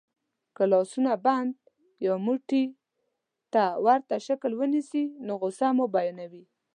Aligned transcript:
که 0.55 0.63
لاسونه 0.71 1.13
بند 1.25 1.53
یا 2.05 2.13
موټي 2.25 2.63
ته 3.53 3.63
ورته 3.85 4.15
شکل 4.27 4.51
کې 4.53 4.59
ونیسئ 4.59 5.03
نو 5.25 5.33
غسه 5.41 5.67
مو 5.77 5.85
بیانوي. 5.95 6.43